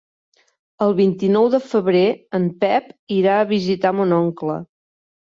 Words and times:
El 0.85 0.95
vint-i-nou 0.99 1.51
de 1.57 1.59
febrer 1.75 2.03
en 2.39 2.49
Pep 2.65 2.91
irà 3.21 3.39
a 3.45 3.49
visitar 3.55 3.97
mon 4.03 4.21
oncle. 4.25 4.61